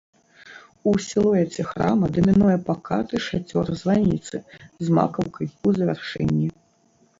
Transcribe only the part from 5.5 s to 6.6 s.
у завяршэнні.